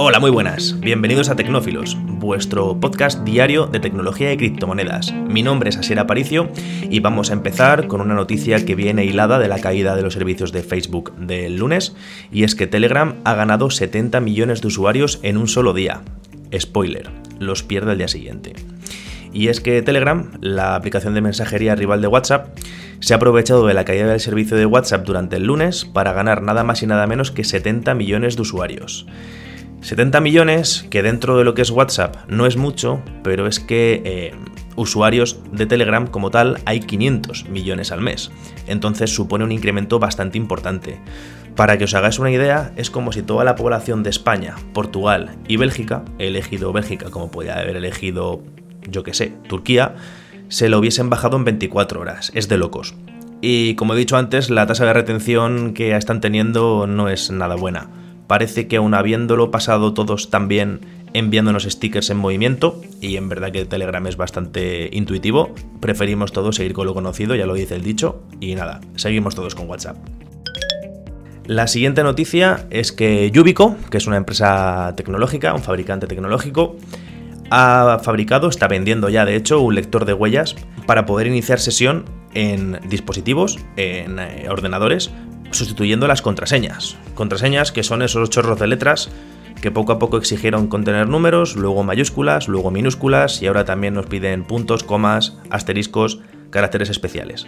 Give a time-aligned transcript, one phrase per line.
[0.00, 0.78] Hola, muy buenas.
[0.78, 5.12] Bienvenidos a Tecnófilos, vuestro podcast diario de tecnología y criptomonedas.
[5.12, 6.50] Mi nombre es Asier Aparicio
[6.88, 10.14] y vamos a empezar con una noticia que viene hilada de la caída de los
[10.14, 11.96] servicios de Facebook del lunes
[12.30, 16.02] y es que Telegram ha ganado 70 millones de usuarios en un solo día.
[16.56, 17.10] Spoiler,
[17.40, 18.52] los pierde al día siguiente.
[19.32, 22.56] Y es que Telegram, la aplicación de mensajería rival de WhatsApp,
[23.00, 26.40] se ha aprovechado de la caída del servicio de WhatsApp durante el lunes para ganar
[26.42, 29.04] nada más y nada menos que 70 millones de usuarios.
[29.80, 34.02] 70 millones, que dentro de lo que es WhatsApp no es mucho, pero es que
[34.04, 34.34] eh,
[34.76, 38.30] usuarios de Telegram como tal hay 500 millones al mes.
[38.66, 41.00] Entonces supone un incremento bastante importante.
[41.54, 45.36] Para que os hagáis una idea, es como si toda la población de España, Portugal
[45.46, 48.42] y Bélgica, he elegido Bélgica como podía haber elegido,
[48.88, 49.94] yo que sé, Turquía,
[50.48, 52.30] se lo hubiesen bajado en 24 horas.
[52.34, 52.94] Es de locos.
[53.40, 57.54] Y como he dicho antes, la tasa de retención que están teniendo no es nada
[57.54, 57.88] buena
[58.28, 60.80] parece que aún habiéndolo pasado todos también
[61.14, 66.74] enviándonos stickers en movimiento, y en verdad que Telegram es bastante intuitivo, preferimos todos seguir
[66.74, 69.96] con lo conocido, ya lo dice el dicho, y nada, seguimos todos con WhatsApp.
[71.46, 76.76] La siguiente noticia es que Yubico, que es una empresa tecnológica, un fabricante tecnológico,
[77.50, 80.54] ha fabricado, está vendiendo ya de hecho, un lector de huellas
[80.86, 85.10] para poder iniciar sesión en dispositivos, en eh, ordenadores,
[85.50, 86.96] sustituyendo las contraseñas.
[87.14, 89.10] Contraseñas que son esos chorros de letras
[89.60, 94.06] que poco a poco exigieron contener números, luego mayúsculas, luego minúsculas y ahora también nos
[94.06, 97.46] piden puntos, comas, asteriscos, caracteres especiales.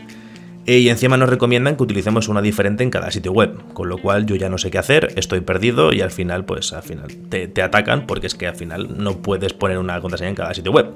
[0.66, 4.26] Y encima nos recomiendan que utilicemos una diferente en cada sitio web, con lo cual
[4.26, 7.48] yo ya no sé qué hacer, estoy perdido y al final, pues al final te,
[7.48, 10.72] te atacan porque es que al final no puedes poner una contraseña en cada sitio
[10.72, 10.92] web.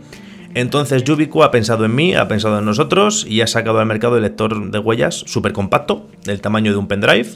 [0.54, 4.16] Entonces Yubico ha pensado en mí, ha pensado en nosotros y ha sacado al mercado
[4.16, 7.28] el lector de huellas súper compacto, del tamaño de un pendrive,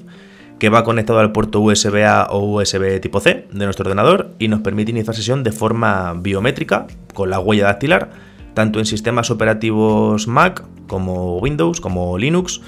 [0.61, 4.61] que va conectado al puerto USB-A o USB tipo C de nuestro ordenador y nos
[4.61, 8.11] permite iniciar sesión de forma biométrica con la huella dactilar,
[8.55, 12.61] tanto en sistemas operativos Mac como Windows, como Linux.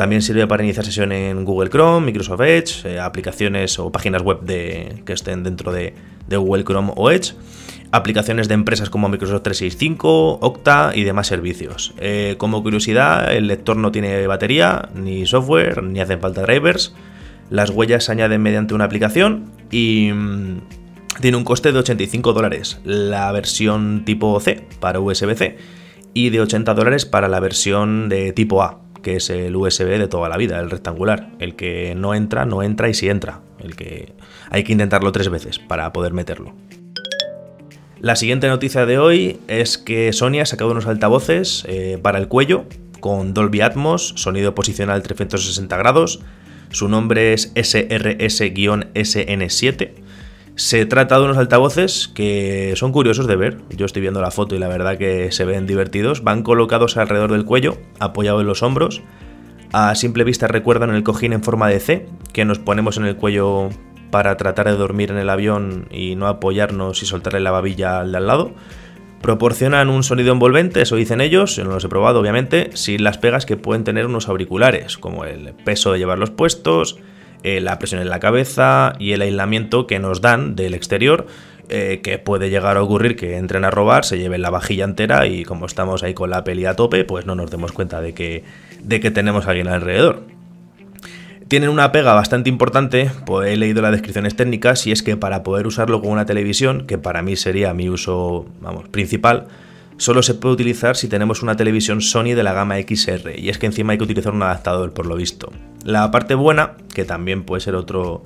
[0.00, 4.46] También sirve para iniciar sesión en Google Chrome, Microsoft Edge, eh, aplicaciones o páginas web
[4.46, 5.92] que estén dentro de,
[6.26, 7.34] de Google Chrome o Edge
[7.92, 11.92] aplicaciones de empresas como Microsoft 365, Okta y demás servicios.
[11.98, 16.94] Eh, como curiosidad, el lector no tiene batería, ni software, ni hacen falta drivers.
[17.50, 20.60] Las huellas se añaden mediante una aplicación y mm,
[21.20, 25.58] tiene un coste de 85 dólares la versión tipo C para USB-C
[26.14, 30.08] y de 80 dólares para la versión de tipo A, que es el USB de
[30.08, 31.30] toda la vida, el rectangular.
[31.38, 33.40] El que no entra, no entra y si entra.
[33.58, 34.14] El que
[34.50, 36.54] hay que intentarlo tres veces para poder meterlo.
[38.00, 42.28] La siguiente noticia de hoy es que Sony ha sacado unos altavoces eh, para el
[42.28, 42.64] cuello
[43.00, 46.20] con Dolby Atmos, sonido posicional 360 grados.
[46.70, 49.90] Su nombre es SRS-SN7.
[50.60, 53.62] Se trata de unos altavoces que son curiosos de ver.
[53.70, 56.22] Yo estoy viendo la foto y la verdad que se ven divertidos.
[56.22, 59.00] Van colocados alrededor del cuello, apoyados en los hombros.
[59.72, 63.16] A simple vista recuerdan el cojín en forma de C que nos ponemos en el
[63.16, 63.70] cuello
[64.10, 68.12] para tratar de dormir en el avión y no apoyarnos y soltarle la babilla al
[68.12, 68.52] de al lado.
[69.22, 73.16] Proporcionan un sonido envolvente, eso dicen ellos, yo no los he probado obviamente, sin las
[73.16, 76.98] pegas que pueden tener unos auriculares, como el peso de llevarlos puestos,
[77.42, 81.26] eh, la presión en la cabeza y el aislamiento que nos dan del exterior,
[81.68, 85.26] eh, que puede llegar a ocurrir que entren a robar, se lleven la vajilla entera
[85.26, 88.12] y como estamos ahí con la peli a tope, pues no nos demos cuenta de
[88.12, 88.44] que,
[88.82, 90.24] de que tenemos a alguien alrededor.
[91.48, 95.42] Tienen una pega bastante importante, pues he leído las descripciones técnicas, y es que para
[95.42, 99.46] poder usarlo con una televisión, que para mí sería mi uso vamos, principal,
[100.00, 103.58] solo se puede utilizar si tenemos una televisión Sony de la gama XR, y es
[103.58, 105.52] que encima hay que utilizar un adaptador por lo visto.
[105.84, 108.24] La parte buena, que también puede ser otro,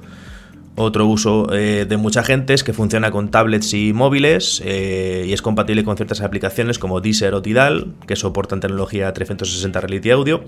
[0.76, 5.32] otro uso eh, de mucha gente es que funciona con tablets y móviles eh, y
[5.32, 10.44] es compatible con ciertas aplicaciones como Deezer o Tidal, que soportan tecnología 360 Reality Audio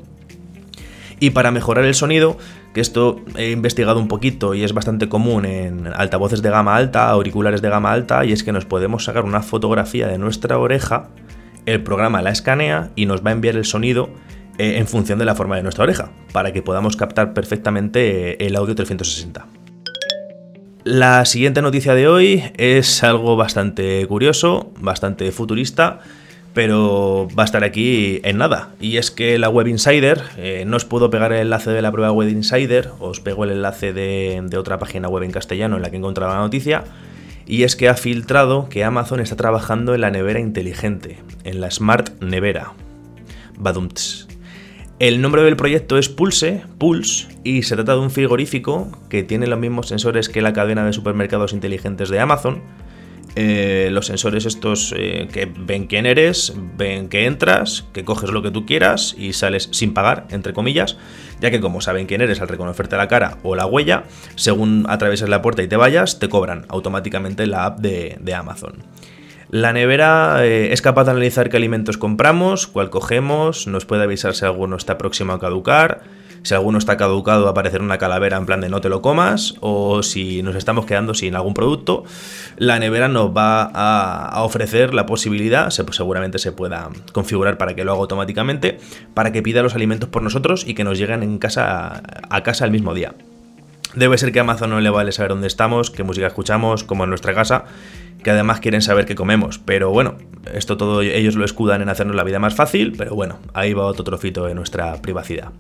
[1.21, 2.37] y para mejorar el sonido,
[2.75, 7.09] que esto he investigado un poquito y es bastante común en altavoces de gama alta,
[7.09, 11.09] auriculares de gama alta, y es que nos podemos sacar una fotografía de nuestra oreja,
[11.65, 14.11] el programa la escanea y nos va a enviar el sonido
[14.59, 18.37] eh, en función de la forma de nuestra oreja, para que podamos captar perfectamente eh,
[18.41, 19.47] el audio 360.
[20.85, 25.99] La siguiente noticia de hoy es algo bastante curioso, bastante futurista,
[26.57, 28.71] pero va a estar aquí en nada.
[28.81, 31.93] Y es que la Web Insider, eh, no os puedo pegar el enlace de la
[31.93, 35.91] prueba Web Insider, os pego el enlace de, otra página web en castellano en la
[35.91, 36.85] que he encontrado la noticia,
[37.47, 41.71] y es que ha filtrado que Amazon está trabajando en la nevera inteligente, en la
[41.71, 42.73] Smart Nevera.
[43.59, 44.27] Badumts.
[44.99, 49.47] El nombre del proyecto es Pulse, Pulse, y se trata de un frigorífico que tiene
[49.47, 52.63] los mismos sensores que la cadena de supermercados inteligentes de Amazon.
[53.35, 58.43] Eh, los sensores estos eh, que ven quién eres, ven que entras, que coges lo
[58.43, 60.97] que tú quieras y sales sin pagar, entre comillas,
[61.41, 64.05] ya que como saben quién eres al reconocerte la cara o la huella,
[64.37, 68.85] según atravieses la puerta y te vayas, te cobran automáticamente la app de, Amazon.
[69.51, 74.35] La nevera eh, es capaz de analizar qué alimentos compramos, cuál cogemos, nos puede avisar
[74.35, 76.03] si alguno está próximo a caducar,
[76.47, 79.03] si alguno está caducado va a aparecer una calavera en plan de no te lo
[79.03, 82.05] comas, o si nos estamos quedando sin algún producto,
[82.57, 87.91] la nevera nos va a, ofrecer la posibilidad, seguramente se pueda configurar para que lo
[87.91, 88.79] haga automáticamente,
[89.13, 92.01] para que pida los alimentos por nosotros y que nos lleguen en casa,
[92.31, 93.15] a casa el mismo día.
[93.97, 97.03] Debe ser que a Amazon no le vale saber dónde estamos, qué música escuchamos, como
[97.03, 97.65] en nuestra casa,
[98.23, 99.59] que además quieren saber qué comemos.
[99.59, 100.15] Pero bueno,
[100.55, 103.87] esto todo ellos lo escudan en hacernos la vida más fácil, pero bueno, ahí va
[103.87, 105.51] otro trocito de nuestra privacidad.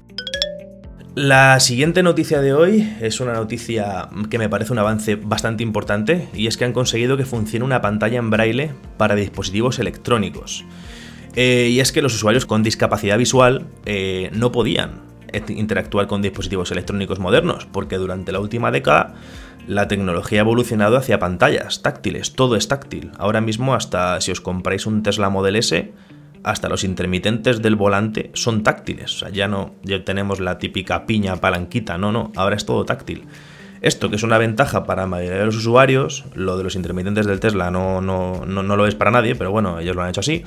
[1.16, 6.28] La siguiente noticia de hoy es una noticia que me parece un avance bastante importante
[6.34, 10.66] y es que han conseguido que funcione una pantalla en braille para dispositivos electrónicos.
[11.34, 15.00] Eh, y es que los usuarios con discapacidad visual eh, no podían
[15.48, 19.14] interactuar con dispositivos electrónicos modernos porque durante la última década
[19.66, 23.12] la tecnología ha evolucionado hacia pantallas táctiles, todo es táctil.
[23.16, 25.94] Ahora mismo hasta si os compráis un Tesla Model S
[26.46, 29.16] hasta los intermitentes del volante son táctiles.
[29.16, 32.84] O sea, ya no ya tenemos la típica piña palanquita, no, no, ahora es todo
[32.84, 33.24] táctil.
[33.82, 37.26] Esto, que es una ventaja para la mayoría de los usuarios, lo de los intermitentes
[37.26, 40.20] del Tesla no, no, no, lo es para nadie, pero bueno, ellos lo han hecho
[40.20, 40.44] así.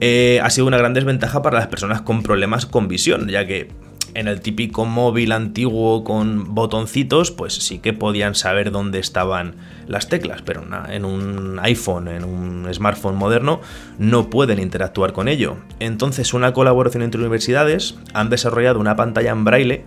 [0.00, 3.70] Eh, ha sido una gran desventaja para las personas con problemas con visión, ya que
[4.14, 9.56] en el típico móvil antiguo con botoncitos, pues sí que podían saber dónde estaban
[9.86, 13.60] las teclas, pero en un iPhone, en un smartphone moderno,
[13.98, 15.56] no pueden interactuar con ello.
[15.80, 19.84] Entonces, una colaboración entre universidades han desarrollado una pantalla en braille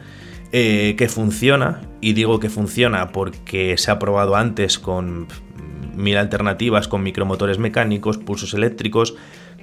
[0.52, 5.28] eh, que funciona, y digo que funciona porque se ha probado antes con
[5.96, 9.16] mil alternativas, con micromotores mecánicos, pulsos eléctricos,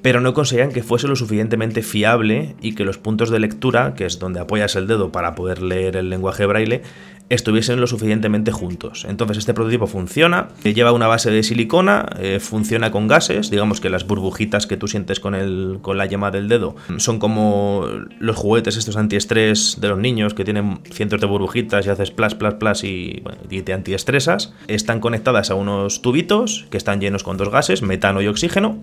[0.02, 4.04] pero no conseguían que fuese lo suficientemente fiable y que los puntos de lectura, que
[4.04, 6.82] es donde apoyas el dedo para poder leer el lenguaje braille,
[7.28, 9.06] estuviesen lo suficientemente juntos.
[9.08, 13.88] Entonces este prototipo funciona, lleva una base de silicona, eh, funciona con gases, digamos que
[13.88, 17.87] las burbujitas que tú sientes con, el, con la yema del dedo son como
[18.19, 22.34] los juguetes estos antiestrés de los niños que tienen cientos de burbujitas y haces plas,
[22.34, 24.52] plas, plas y, y te antiestresas.
[24.69, 28.78] Están conectadas a unos tubitos que están llenos con dos gases, metano y oxígeno,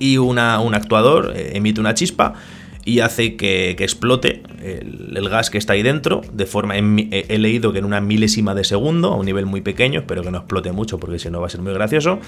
[0.00, 2.34] y un actuador eh, emite una chispa
[2.84, 6.22] y hace que, explote el, gas que está ahí dentro.
[6.32, 10.00] De forma, he, leído que en una milésima de segundo, a un nivel muy pequeño,
[10.00, 12.18] espero que no explote mucho porque si no va a ser muy gracioso.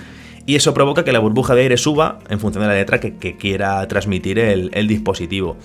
[0.47, 3.37] Y eso provoca que la burbuja de aire suba en función de la letra que,
[3.37, 5.57] quiera transmitir el, el dispositivo.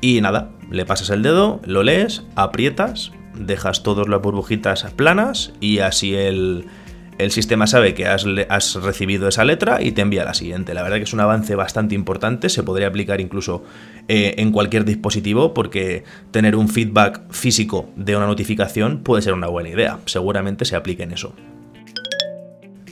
[0.00, 5.78] Y nada, le pasas el dedo, lo lees, aprietas, dejas todas las burbujitas planas y
[5.78, 6.66] así el,
[7.18, 8.24] el sistema sabe que has,
[8.74, 10.74] recibido esa letra y te envía la siguiente.
[10.74, 13.64] La verdad que es un avance bastante importante, se podría aplicar incluso
[14.08, 19.48] eh, en cualquier dispositivo porque tener un feedback físico de una notificación puede ser una
[19.48, 19.98] buena idea.
[20.06, 21.34] Seguramente se aplique en eso.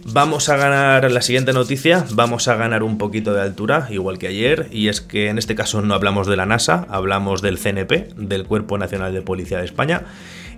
[0.04, 4.26] Vamos a ganar la siguiente noticia, vamos a ganar un poquito de altura, igual que
[4.26, 8.08] ayer, y es que en este caso no hablamos de la NASA, hablamos del CNP,
[8.16, 10.02] del Cuerpo Nacional de Policía de España,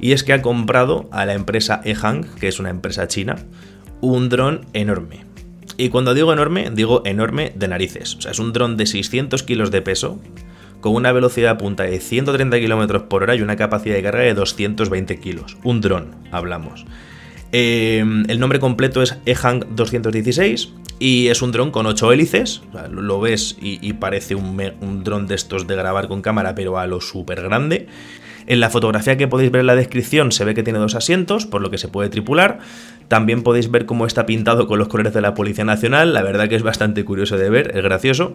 [0.00, 3.36] y es que ha comprado a la empresa Ehang, que es una empresa china,
[4.00, 5.26] un dron enorme.
[5.76, 8.16] Y cuando digo enorme, digo enorme de narices.
[8.16, 10.20] O sea, es un dron de 600 kilos de peso,
[10.80, 14.34] con una velocidad punta de 130 km por hora y una capacidad de carga de
[14.34, 15.58] 220 kilos.
[15.64, 16.86] Un dron, hablamos.
[17.56, 22.62] Em, el nombre completo es Ehang 216 y es un dron con 8 hélices.
[22.90, 26.88] lo ves y, parece un, un dron de estos de grabar con cámara, pero a
[26.88, 27.86] lo súper grande.
[28.48, 31.46] En la fotografía que podéis ver en la descripción se ve que tiene dos asientos,
[31.46, 32.58] por lo que se puede tripular.
[33.06, 36.48] También podéis ver cómo está pintado con los colores de la Policía Nacional, la verdad
[36.48, 38.34] que es bastante curioso de ver, es gracioso.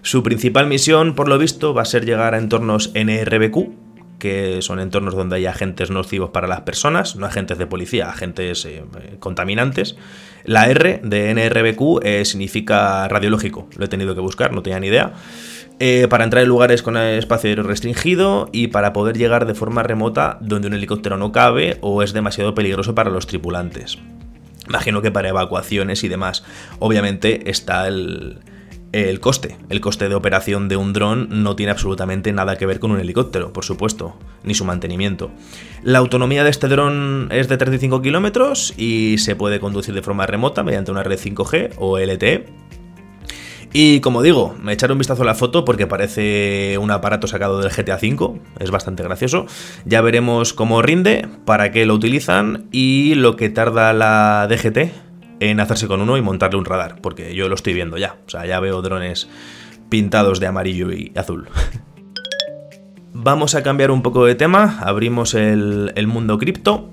[0.00, 3.85] Su principal misión, por lo visto, va a ser llegar a entornos NRBQ,
[4.18, 8.64] que son entornos donde hay agentes nocivos para las personas, no agentes de policía, agentes
[8.64, 8.84] eh,
[9.18, 9.96] contaminantes.
[10.44, 14.88] La R de NRBQ eh, significa radiológico, lo he tenido que buscar, no tenía ni
[14.88, 15.12] idea.
[15.78, 19.82] Eh, para entrar en lugares con espacio aéreo restringido y para poder llegar de forma
[19.82, 23.98] remota donde un helicóptero no cabe o es demasiado peligroso para los tripulantes.
[24.68, 26.44] Imagino que para evacuaciones y demás.
[26.78, 28.38] Obviamente está el,
[28.92, 29.56] el coste.
[29.68, 33.00] El coste de operación de un dron no tiene absolutamente nada que ver con un
[33.00, 35.30] helicóptero, por supuesto, ni su mantenimiento.
[35.82, 40.26] La autonomía de este dron es de 35 kilómetros y se puede conducir de forma
[40.26, 42.46] remota mediante una red 5G o LTE
[43.72, 47.60] Y como digo, me echaré un vistazo a la foto porque parece un aparato sacado
[47.60, 49.46] del GTA V, es bastante gracioso.
[49.84, 55.05] Ya veremos cómo rinde, para qué lo utilizan y lo que tarda la DGT
[55.40, 58.30] en hacerse con uno y montarle un radar, porque yo lo estoy viendo ya, o
[58.30, 59.28] sea, ya veo drones
[59.88, 61.48] pintados de amarillo y azul.
[63.18, 66.90] Vamos a cambiar un poco de tema, abrimos el, mundo cripto.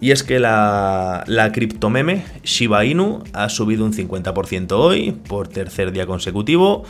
[0.00, 5.92] Y es que la, la criptomeme Shiba Inu ha subido un 50% hoy, por tercer
[5.92, 6.82] día consecutivo.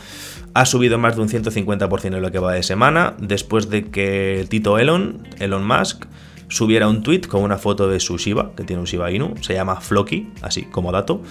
[0.55, 4.47] Ha subido más de un 150% en lo que va de semana, después de que
[4.49, 6.05] Tito Elon, Elon Musk,
[6.51, 9.53] subiera un tweet con una foto de su Shiba, que tiene un Shiba Inu, se
[9.53, 11.21] llama Floki, así como dato.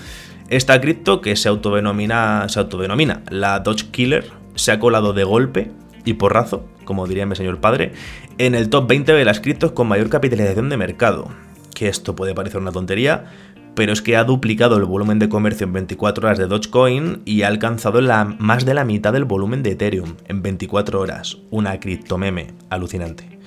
[0.49, 5.71] Esta cripto, que se autodenomina, se autodenomina la Dodge Killer, se ha colado de golpe
[6.05, 7.93] y porrazo, como diría mi señor padre,
[8.39, 11.29] en el top 20 de las criptos con mayor capitalización de mercado.
[11.75, 13.27] Que esto puede parecer una tontería,
[13.75, 17.43] pero es que ha duplicado el volumen de comercio en 24 horas de Dogecoin y
[17.43, 21.39] ha alcanzado la, más de la mitad del volumen de Ethereum en 24 horas.
[21.51, 23.40] Una criptomeme alucinante.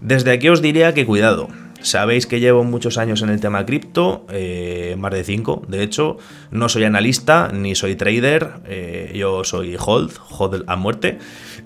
[0.00, 1.48] Desde aquí os diría que cuidado,
[1.84, 6.16] Sabéis que llevo muchos años en el tema cripto, eh, más de 5, de hecho.
[6.50, 11.18] No soy analista ni soy trader, eh, yo soy hold, hold a muerte.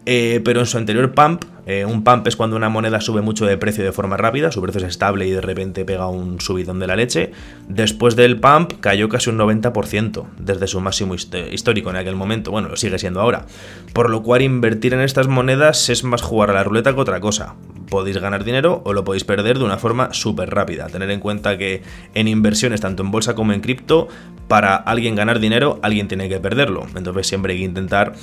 [0.06, 1.44] Eh, pero en su anterior pump,
[1.86, 4.80] un pump es cuando una moneda sube mucho de precio de forma rápida, su precio
[4.80, 7.30] es estable y de repente pega un subidón de la leche.
[7.68, 12.68] Después del pump cayó casi un 90% desde su máximo histórico en aquel momento, bueno,
[12.70, 13.46] lo sigue siendo ahora.
[13.92, 17.20] Por lo cual invertir en estas monedas es más jugar a la ruleta que otra
[17.20, 17.54] cosa
[17.90, 20.86] podéis ganar dinero o lo podéis perder de una forma súper rápida.
[20.88, 21.82] Tener en cuenta que
[22.14, 24.08] en inversiones, tanto en bolsa como en cripto,
[24.46, 26.86] para alguien ganar dinero, alguien tiene que perderlo.
[26.94, 28.14] Entonces siempre hay que intentar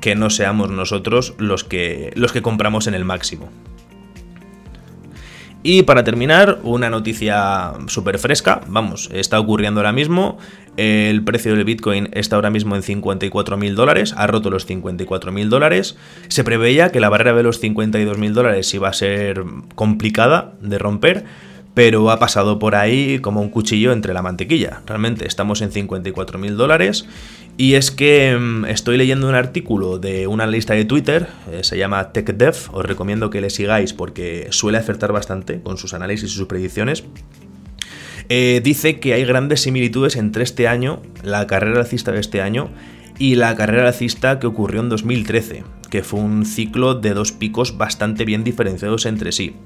[0.00, 3.50] que no seamos nosotros los que, los que compramos en el máximo.
[5.68, 10.38] Y para terminar, una noticia súper fresca, vamos, está ocurriendo ahora mismo.
[10.76, 15.32] El precio del Bitcoin está ahora mismo en 54 mil dólares, ha roto los 54
[15.32, 15.96] mil dólares.
[16.28, 19.42] Se preveía que la barrera de los 52 mil dólares iba a ser
[19.74, 21.24] complicada de romper,
[21.76, 24.80] pero ha pasado por ahí como un cuchillo entre la mantequilla.
[24.86, 27.04] Realmente estamos en 54 mil dólares
[27.58, 31.76] y es que mm, estoy leyendo un artículo de una lista de Twitter, eh, se
[31.76, 36.34] llama TechDev, os recomiendo que le sigáis porque suele acertar bastante con sus análisis y
[36.34, 37.04] sus predicciones.
[38.30, 42.70] Eh, dice que hay grandes similitudes entre este año, la carrera alcista de este año,
[43.18, 47.76] y la carrera alcista que ocurrió en 2013, que fue un ciclo de dos picos
[47.76, 49.56] bastante bien diferenciados entre sí.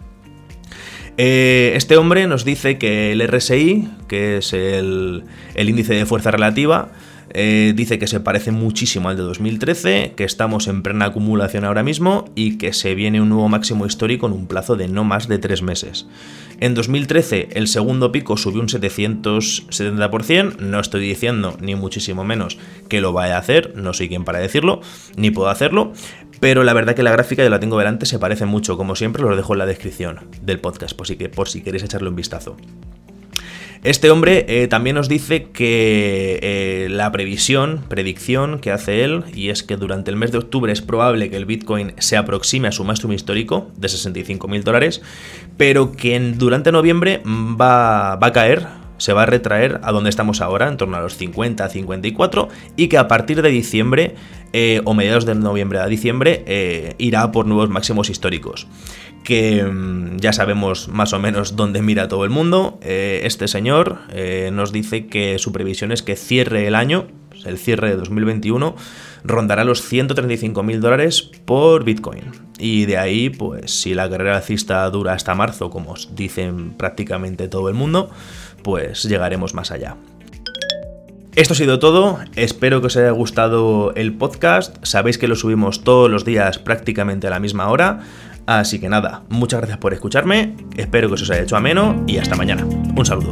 [1.17, 5.25] Eh, este hombre nos dice que el RSI, que es el
[5.57, 6.93] índice de fuerza relativa,
[7.33, 11.85] eh, dice que se parece muchísimo al de 2013, que estamos en plena acumulación ahora
[11.85, 15.29] mismo y que se viene un nuevo máximo histórico en un plazo de no más
[15.29, 16.09] de tres meses.
[16.59, 23.01] En 2013 el segundo pico subió un 770%, no estoy diciendo ni muchísimo menos que
[23.01, 24.81] lo vaya a hacer, no soy quien para decirlo,
[25.17, 25.93] ni puedo hacerlo,
[26.41, 29.23] pero la verdad que la gráfica, ya la tengo delante, se parece mucho, como siempre
[29.23, 32.57] lo dejo en la descripción del podcast, por si, por si queréis echarle un vistazo.
[33.83, 39.49] Este hombre eh, también nos dice que eh, la previsión, predicción que hace él, y
[39.49, 42.73] es que durante el mes de octubre es probable que el Bitcoin se aproxime a
[42.73, 45.01] su máximo histórico de 65 mil dólares,
[45.57, 50.41] pero que durante noviembre va, va a caer se va a retraer a donde estamos
[50.41, 54.15] ahora, en torno a los 50, 54, y que a partir de diciembre,
[54.53, 58.69] eh, o mediados de noviembre a diciembre, irá por nuevos máximos históricos
[59.25, 62.79] que mm, ya sabemos más o menos dónde mira todo el mundo.
[62.83, 67.07] Eh, este señor eh, nos dice que su previsión es que cierre el año,
[67.45, 68.75] el cierre de 2021,
[69.25, 72.25] rondará los 135 mil dólares por Bitcoin.
[72.59, 77.69] Y de ahí, pues si la carrera alcista dura hasta marzo, como dicen prácticamente todo
[77.69, 78.11] el mundo,
[78.63, 79.97] pues llegaremos más allá.
[81.37, 85.85] Esto ha sido todo, espero que os haya gustado el podcast, sabéis que lo subimos
[85.85, 88.01] todos los días prácticamente a la misma hora,
[88.47, 92.35] Así que nada, muchas gracias por escucharme, espero que os haya hecho ameno y hasta
[92.35, 92.65] mañana.
[92.65, 93.31] Un saludo.